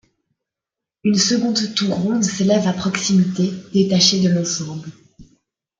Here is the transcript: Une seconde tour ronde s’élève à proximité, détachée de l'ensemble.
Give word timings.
Une 1.03 1.13
seconde 1.19 1.75
tour 1.75 1.93
ronde 1.93 2.23
s’élève 2.23 2.65
à 2.67 2.73
proximité, 2.73 3.53
détachée 3.71 4.19
de 4.21 4.29
l'ensemble. 4.29 4.89